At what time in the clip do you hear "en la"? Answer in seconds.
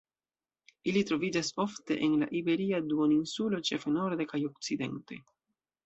2.07-2.31